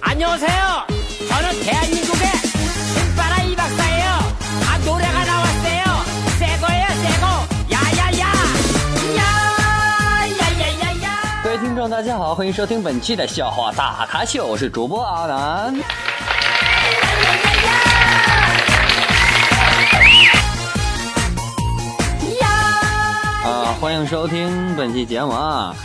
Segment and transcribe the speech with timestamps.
[0.00, 0.86] 안녕하세요.
[1.28, 2.26] 저는 대한민국의
[2.94, 4.06] 신바라 이 박사예요.
[4.66, 5.84] 아 노래가 나왔어요.
[6.38, 7.26] 새 거예요, 새 거.
[7.70, 8.26] 야야야.
[9.16, 9.22] 야
[10.26, 11.06] 呀呀呀呀。
[11.42, 15.74] 各位听众，大家好，欢迎收听本期的笑话大咖秀，我是主播阿南。
[23.43, 25.75] 啊，欢迎收听本期节目啊。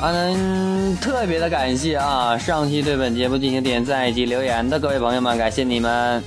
[0.00, 6.22] 啊，能特别的感谢啊，上期对本节目进行点赞以及留言的各位朋友们，感谢你们。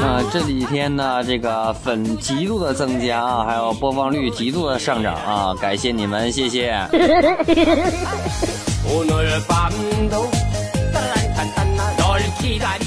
[0.00, 6.78] 啊，这几天呢，这个粉极度的增加啊，还有播放率极度的上涨啊，感谢你们，谢谢。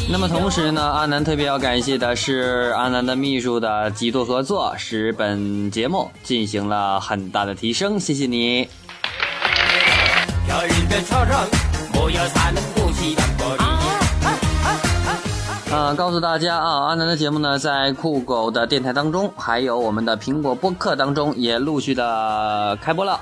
[0.09, 8.67] 那么同时呢，阿南特别要感谢的是阿南的秘书的几度合作，使本节目进行了很大的提升，谢谢你。
[15.71, 23.17] 啊，告诉大家啊，阿南的节目呢，在酷狗的电台当中，还有我们的苹果播客当中，也陆续的开播了。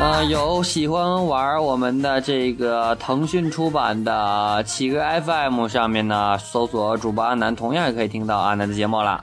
[0.00, 9.22] 啊有喜欢玩我们的这个腾讯出版的企鹅 fm 上面呢搜索主播阿南同样也可以听到阿南的节目了。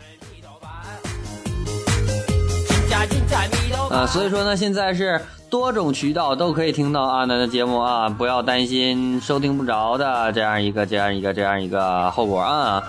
[3.90, 5.20] 啊所以说呢现在是
[5.50, 12.84] 多种渠道都可以听到阿南的节目啊不要担心收听不着的这样一个这样一个这样一个后果啊。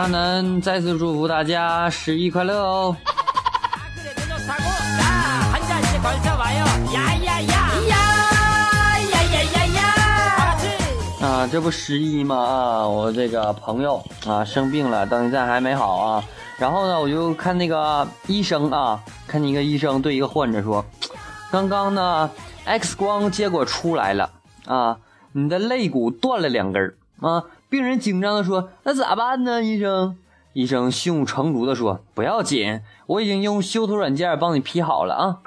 [0.00, 2.96] 阿南再次祝福大家十一快乐哦。
[11.20, 12.34] 啊，这不十一吗？
[12.34, 16.24] 啊，我这个朋友啊生病了，到现在还没好啊。
[16.56, 20.82] 然后呢，我就看那个医生啊，看一个医生对一个患者说
[21.52, 22.30] ：“刚刚呢
[22.64, 24.30] ，X 光结果出来了
[24.64, 24.96] 啊，
[25.32, 30.18] 你的肋骨断了两根儿啊，病人紧张地说：“那咋办呢，医生？”
[30.54, 35.38] 医生胸有成竹地说：“不要紧，我已经用修图软件帮你 P 好了啊。”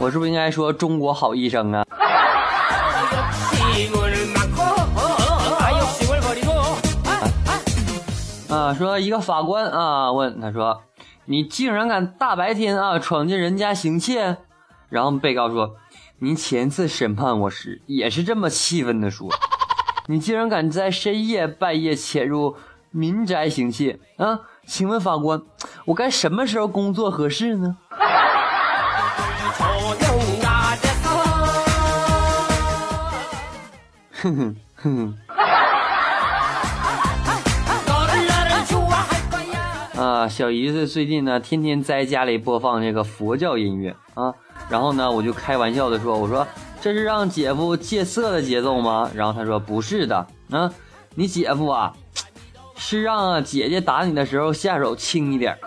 [0.00, 1.84] 我是不是应该说“中国好医生”啊？
[8.48, 10.80] 啊，说一个法官啊，问他说
[11.26, 14.38] ：“你竟然敢大白天啊闯进人家行窃？”
[14.88, 15.76] 然后被告说
[16.18, 19.28] ：“您前次审判我时也是这么气愤的说
[20.08, 22.56] 你竟然敢在深夜半夜潜入
[22.90, 24.40] 民宅行窃啊？
[24.66, 25.42] 请问法官
[25.84, 27.76] 我该什么时候工作合适呢？
[34.12, 35.18] 哼哼哼哼。
[40.00, 44.34] 啊小姨子最近呢天天在家里播放这个佛教音乐啊
[44.68, 46.46] 然后呢我就开玩笑的说，我说
[46.80, 49.08] 这是让姐夫戒色的节奏吗？
[49.14, 50.26] 然后他说不是的。
[50.50, 50.72] 嗯，
[51.14, 51.92] 你姐夫啊，
[52.76, 55.56] 是让姐姐打你的时候下手轻一点。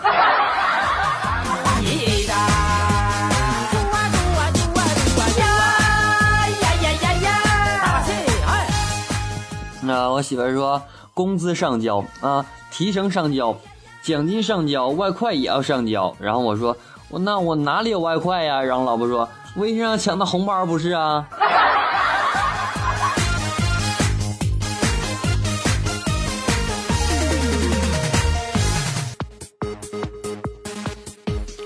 [9.81, 10.81] 那我媳妇说，
[11.13, 13.57] 工资上交啊，提成上交，
[14.03, 16.13] 奖金上交，外快也要上交。
[16.19, 16.75] 然后我说。
[17.11, 18.61] 我那我哪里有外快呀？
[18.61, 21.27] 然后老婆说，微信上抢的红包不是啊？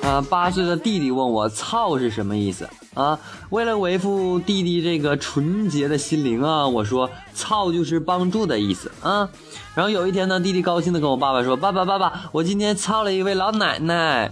[0.02, 3.20] 啊，八岁的弟弟问我“操”是什么意思啊？
[3.50, 9.28] 为了维护弟弟这个纯洁的心灵啊，我说“操”就是帮助的意思啊。
[9.76, 14.32] 然后有一天呢，弟弟高兴的跟我爸爸说：“爸爸，爸爸，我今天操了一位老奶奶。”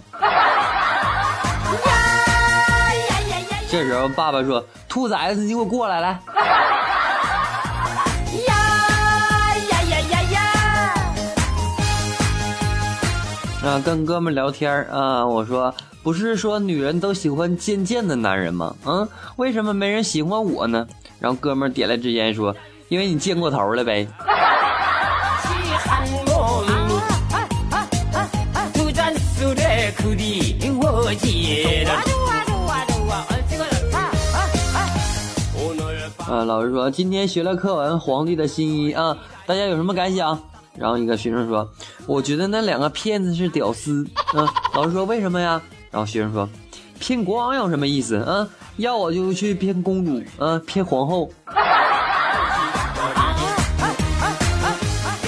[3.70, 6.20] 这时候爸爸说：“兔崽子，你给我过来，来。”
[13.64, 15.72] 啊，跟哥们聊天啊，我说
[16.02, 18.74] 不是说女人都喜欢贱贱的男人吗？
[18.84, 20.84] 嗯，为什么没人喜欢我呢？
[21.20, 22.54] 然后哥们点了支烟说
[22.90, 24.06] ：“因为你贱过头了呗。”
[30.01, 31.85] 술에 그리워지를.
[31.85, 33.25] 좋아 좋아 좋아.
[33.29, 34.11] 얼씨가 좋다.
[35.55, 36.33] 오늘 밤.
[36.33, 39.15] 啊，老师说今天学了课文《皇帝的新衣》啊，
[39.45, 40.39] 大家有什么感想？
[40.75, 44.03] 然后一个学生说：“我觉得那两个骗子是屌丝。”
[44.33, 45.61] 嗯， 老师说：“为什么呀？”
[45.91, 46.49] 然后学生说：“
[46.99, 48.23] 骗国王有什么意思？
[48.25, 51.29] 嗯，要我就去骗公主，嗯，骗皇后。”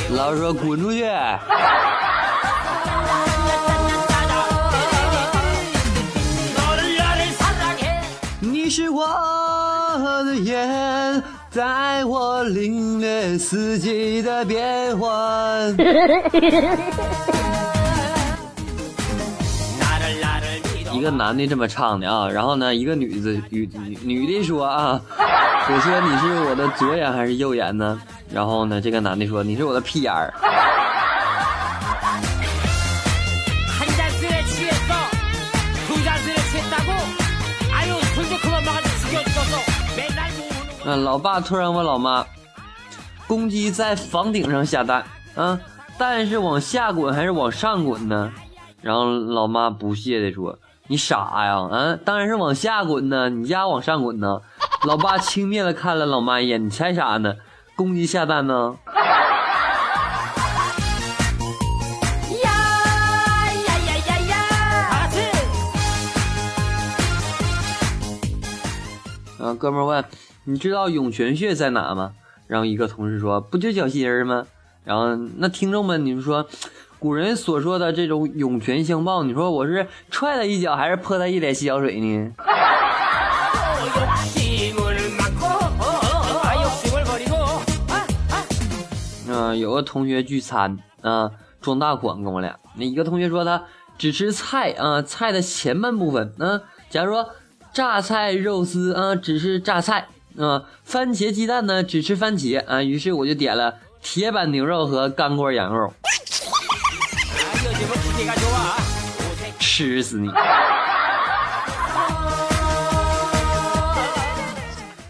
[0.09, 1.05] 老师说：“滚出去！”
[8.74, 9.06] 是我
[10.24, 11.22] 的眼，
[11.54, 15.08] 带我领略四季的变换。
[20.92, 23.70] 一个男的这么唱的啊，然后呢，一个女子女
[24.02, 25.00] 女的说啊，
[25.70, 27.96] 我说你是我的左眼还是右眼呢？
[28.32, 30.34] 然后呢，这个男的说你是我的屁眼儿。
[40.84, 42.26] 嗯，老爸突然问老妈
[43.26, 45.04] ：“公鸡在房顶上下蛋，
[45.34, 45.58] 啊，
[45.96, 48.30] 蛋是往下滚还是往上滚呢？”
[48.82, 50.58] 然后老妈不屑地说
[50.88, 54.40] ：“你傻呀，啊，当然是往下滚呢，你家往上滚呢。”
[54.86, 57.34] 老爸轻蔑地看了老妈一眼：“你猜啥呢？
[57.74, 58.76] 公鸡下蛋呢？”
[69.54, 70.04] 哥们问。
[70.44, 72.12] 你知道涌泉穴在哪吗？
[72.46, 74.46] 然后一个同事说：“不就脚心儿吗？”
[74.84, 76.46] 然后那听众们，你们说，
[76.98, 82.32] 古人所说的这种涌泉相报，你说我是踹他一脚，还是泼他一脸洗脚水呢？
[89.32, 91.30] 啊，有个同学聚餐啊，
[91.62, 92.54] 装大款跟我俩。
[92.76, 93.64] 那一个同学说他
[93.96, 96.32] 只吃菜啊，菜的前半部分。
[96.38, 96.60] 嗯，
[96.90, 97.26] 假如说
[97.74, 100.06] 榨菜肉丝啊，只是榨菜。
[100.38, 101.82] 啊，番茄鸡蛋呢？
[101.82, 102.80] 只吃番茄啊！
[102.80, 105.92] 于是我就点了铁板牛肉和干锅羊肉，
[109.58, 110.28] 吃死你！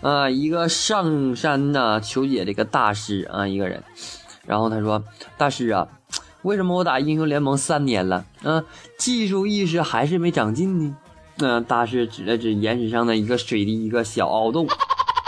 [0.00, 3.82] 啊，一个上山呐求解的一个大师啊，一个人，
[4.46, 5.04] 然后他说
[5.36, 5.88] ：“大师啊，
[6.42, 8.64] 为什么我打英雄联盟三年了，啊，
[8.98, 10.96] 技术意识还是没长进呢？”
[11.38, 14.66] 嗯，大师指了指岩石上的一个水滴，一个小凹洞。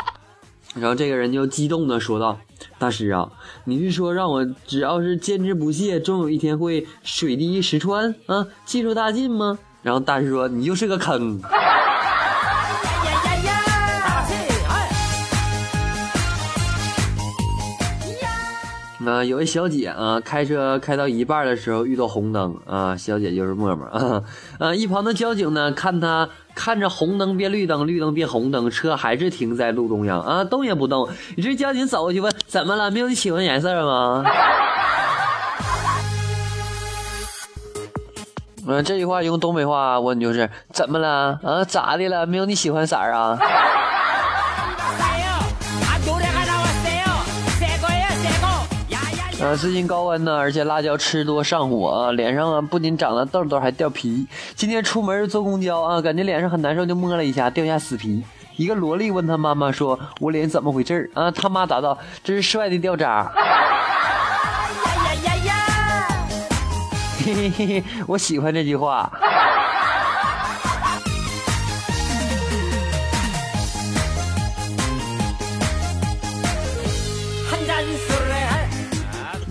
[0.75, 2.39] 然后这个人就激动的说道
[2.79, 3.31] ：“大师啊，
[3.65, 11.41] 你是说让我只要是坚持不懈，终有一天会水滴石穿啊，技术大进吗？”然后大师说：“你就是个坑。”
[19.07, 24.23] 啊，有位小姐啊，开车开到一半的时候遇到红灯啊，小姐就是默默啊，
[24.59, 31.09] 啊，一旁的交警呢，看她看着红灯变绿灯，绿灯变红灯，车还是停在路中央啊，动也不动。
[31.37, 32.91] 于是交警走过去问：“怎么了？
[32.91, 34.25] 没有你喜欢颜色吗？”
[38.67, 41.39] 嗯，这句话用东北话问就是：“怎么了？
[41.45, 42.27] 啊，咋的了？
[42.27, 43.39] 没有你喜欢色啊？”
[49.47, 54.27] 啊，最近高温呢，而且辣椒吃多上火啊，脸上啊不仅长了痘痘，还掉皮。
[54.57, 58.25] 今天出门坐公交啊，感觉脸上很难受，就摸了一下，掉下死皮。
[58.57, 66.19] 一个萝莉问他妈妈说：“我脸怎么回事啊？”他妈答道：“这是帅的掉渣。”呀呀呀呀！
[67.25, 69.09] 嘿嘿嘿嘿，我喜欢这句话。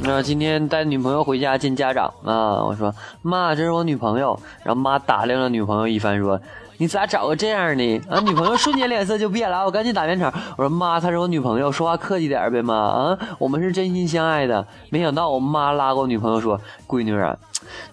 [0.08, 2.64] 啊，今天带女朋友回家见家长啊！
[2.64, 2.94] 我说
[3.24, 4.40] 妈，这是我女朋友。
[4.64, 6.40] 然后妈打量了女朋友一番，说
[6.78, 9.66] ：“你咋找个这样的？”啊，女朋友瞬间脸色就变了。
[9.66, 14.66] 我赶紧打圆场，我说妈，她是我女朋友，说话客气点呗，妈啊，我们是真心相爱的。
[14.92, 17.36] 没想到我妈拉过我女朋友说：“闺女啊，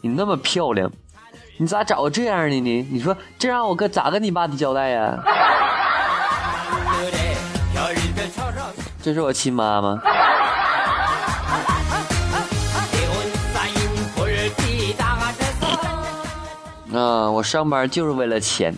[0.02, 0.90] 你那么漂亮，
[1.56, 2.86] 你咋找个这样的呢？
[2.90, 5.18] 你说这让我跟咋跟你爸的交代呀？”
[9.02, 10.00] 这是我亲妈吗？
[16.94, 18.74] 啊，我上班就是为了钱，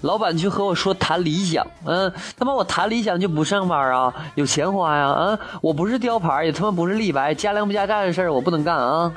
[0.00, 9.12] 老板去和我说谈理想，嗯，他妈我谈理想就不上班啊，有钱花呀，啊，我不是雕牌，也他妈不是立白，加量不加价的事儿我不能干啊。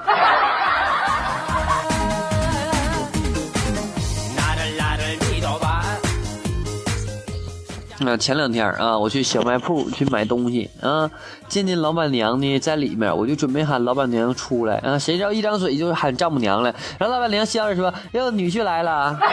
[8.03, 11.09] 那前两天啊，我去小卖铺去买东西啊，
[11.47, 19.17] 见见老板娘呢在里面，我就准备喊老板娘出来啊，谁知道一张嘴就喊丈母娘了，然后老板娘笑着说：“哟，女婿来了。”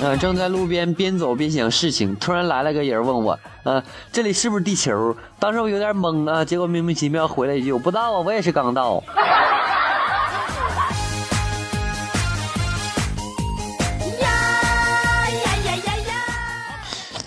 [0.00, 5.16] 呃，正在路边边走边想事情，突然来了个人问我，呃，这里是不是地球？
[5.38, 9.02] 当时我有点懵啊，结果莫名其妙回了一句，我不知道啊，我也是刚到。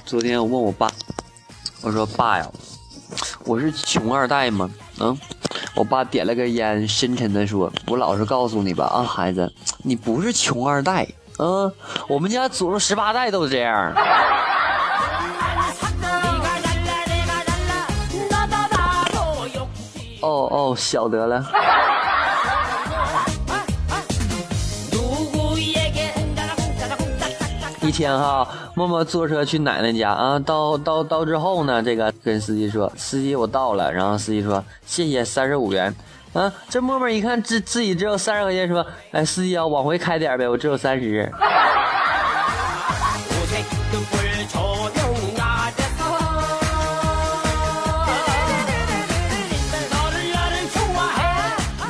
[0.07, 0.89] 昨天我问我爸，
[1.81, 2.49] 我说爸呀，
[3.43, 4.69] 我是穷二代吗？
[5.01, 5.17] 嗯，
[5.75, 9.51] 我爸点了根烟，深沉的说：“我老实告诉你吧，啊，孩子，
[9.83, 11.05] 你不是穷二代，
[11.39, 11.69] 嗯，
[12.07, 13.93] 我们家祖宗十八代都是这样。
[20.21, 21.45] ”哦哦，晓得了。
[27.87, 35.95] 一天哈，默默坐车去奶奶家啊，到到到之后呢，这个跟司机说，司机我到了，然后司机说谢谢三十五元，
[36.33, 41.31] 啊，这默默一看自自己只有三十块钱，说，哎，司机啊，往回开点呗，我只有三十。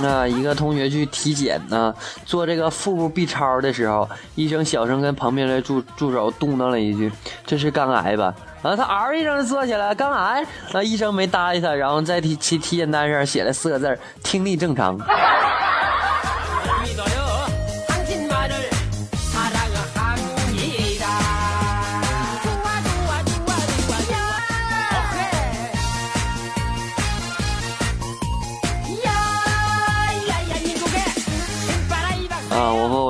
[0.02, 1.94] 那一个同学去体检呢，
[2.26, 7.12] 做这个腹部 B 超的时候，医生小声跟旁边的助助手嘟囔了一句
[7.46, 10.46] ：“这是肝癌吧？”啊他嗷一声就坐起来，肝癌。
[10.74, 14.98] 那，医生没搭理他，然后在体体体检单上写了四个字：听力正常。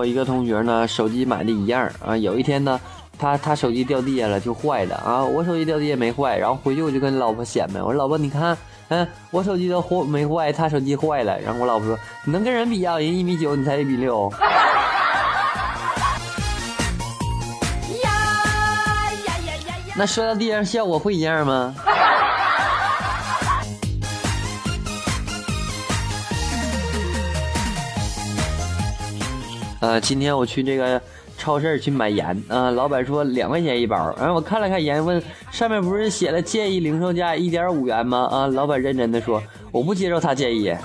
[0.08, 2.16] 一个同学呢，手机买的一样啊。
[2.16, 2.80] 有一天呢，
[3.20, 5.24] 他他手机掉地下了，就坏了啊。
[5.24, 11.40] 我手机掉地下没坏，然后回去我就跟老婆显摆，我说老婆你看，嗯，我手机都坏没坏，他手机坏了。
[11.42, 12.98] 然后我老婆说，你能跟人比啊？
[12.98, 14.32] 人一米九，你才一米六。
[20.00, 21.74] 那摔到地上效果会一样吗？
[29.80, 31.02] 呃，今天我去这个
[31.38, 38.28] 超市去买盐啊，老板说两块钱一包，然后我看了看盐，问上面不是写了建议零售价一点五元吗？
[38.32, 39.42] 啊，老板认真的说，
[39.72, 40.76] 我不接受他建议。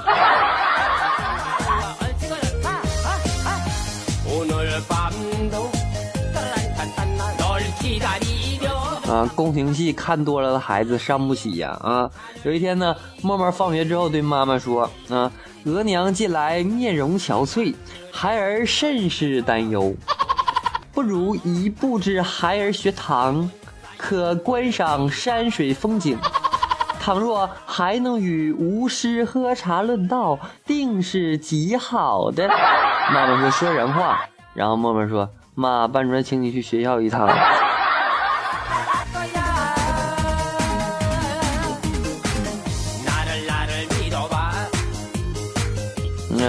[9.08, 11.78] 啊，宫廷戏看多了的孩子伤不起呀！
[11.82, 12.11] 啊，
[12.44, 15.30] 有一天呢，默默放学之后对妈妈说：“啊，
[15.64, 17.75] 额娘近来面容憔悴，
[18.11, 19.95] 孩儿甚是担忧，
[20.92, 23.49] 不如移步至孩儿学堂，
[23.97, 26.19] 可观赏山水风景。
[27.00, 32.49] 倘若还能与吾师喝茶论道，定是极好的。”
[33.12, 34.21] 妈妈说：“说人话。”
[34.54, 37.28] 然后默默说：“妈，班主任请你去学校一趟。”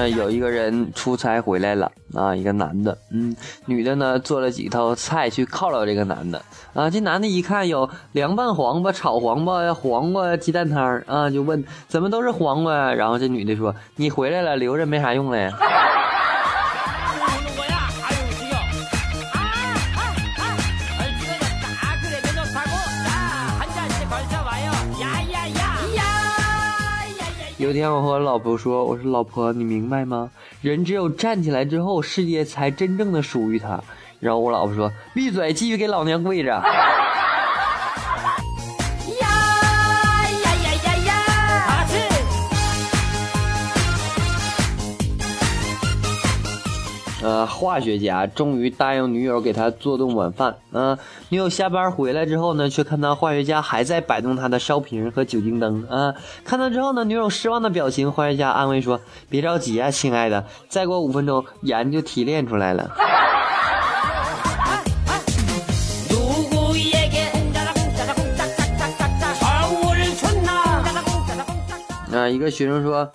[0.09, 6.41] 有一个人出差回来了啊，一个男的，嗯，女的呢做了几套菜去犒劳这个男的
[6.73, 6.89] 啊。
[6.89, 12.93] 这男的一看有凉拌黄瓜、炒黄瓜、黄瓜鸡蛋汤啊，就问怎么都是黄瓜？
[12.93, 15.51] 然后这女的说：“你回来了，留着没啥用了
[27.63, 30.29] 有一天，我和我老婆说：“我说老婆，你明白吗？
[30.61, 33.81] 人只有站起来之后，世界才真正的属于他。”
[34.19, 36.61] 然后我老婆说：“闭嘴，继续给老娘跪着。”
[47.23, 50.57] 呃，化学家终于答应女友给他做顿晚饭。
[50.73, 50.99] 啊，
[51.29, 55.87] 女友下班回来之后呢，却看到化学家还在摆弄他的烧瓶和酒精灯。
[55.89, 56.13] 啊，
[56.43, 58.99] 看到之后呢，女友失望的表情，化学家安慰说
[59.31, 62.91] ：“别着急啊，亲爱的，再过五分钟，盐就提炼出来了。
[72.13, 73.09] ”啊，一个学生说：“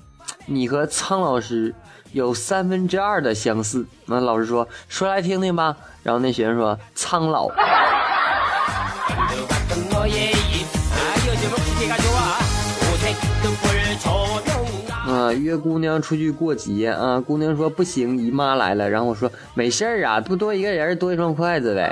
[0.46, 1.74] 你和苍老师。”
[2.12, 3.86] 有三分之二的相似。
[4.06, 5.76] 那老师说说来听听吧。
[6.02, 7.48] 然后那学生说苍老。
[15.06, 18.88] 啊，约姑娘出去过节啊，姑娘说不行，姨妈来了。
[18.88, 21.90] 然后我说没事儿啊，不多一个人多一双筷子呗。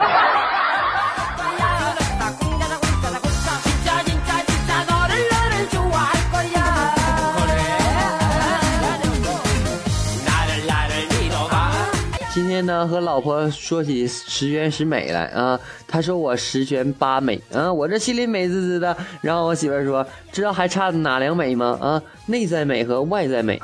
[12.56, 18.96] 天呢和老婆说起十全十美来啊，她说我十全八美啊，我这心里美滋滋的。
[19.20, 21.78] 然后我媳妇说，知道还差哪两美吗？
[21.82, 23.60] 啊，内在美和外在美。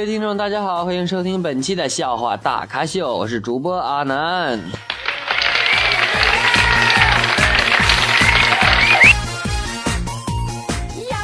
[0.00, 4.58] 各位听众，大家好，欢迎收听本期的笑话大咖秀，我是主播阿南。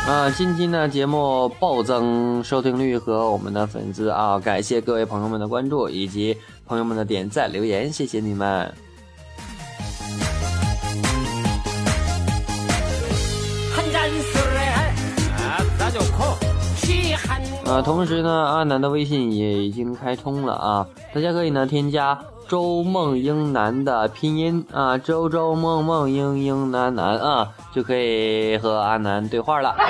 [0.07, 8.71] 啊，近期呢节目暴增收听率和我们的粉丝啊，感谢各位朋友们的关注以及朋友们的点赞留言，谢谢你们。
[17.69, 22.17] 呃，同时呢，阿南的微信也已经开通了啊，大家可以呢添加
[22.49, 29.75] 周梦英男的拼音啊，周周梦梦英英南南啊，就可以和阿南对话了。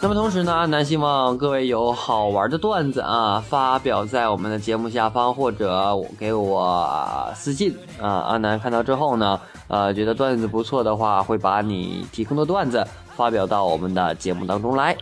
[0.00, 6.88] 那么同时呢，阿南希望各位有好玩的段子啊，发表在我们的节目下方，或者给我
[7.34, 8.08] 私信啊。
[8.28, 9.38] 阿南看到之后呢，
[9.68, 12.84] 呃，觉得段子不错的话，会把你提供的段子
[13.22, 14.96] 发表到我们的节目当中来。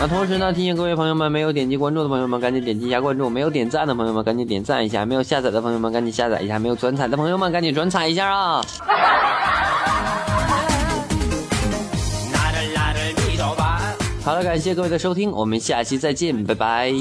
[0.00, 8.60] 那同时呢，提醒各位朋友们，没有点击关注的朋友们赶紧点击一下关注，没有点赞的朋友们赶紧点赞一下，没有下载的朋友们赶紧下载一下，没有转彩的朋友们赶紧转彩一下啊。
[14.24, 16.92] 好了，感谢各位的收听，我们下期再见，拜拜。